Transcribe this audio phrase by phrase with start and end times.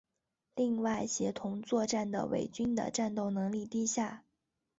[0.55, 4.23] 另外协同作战的伪军的战斗能力低下。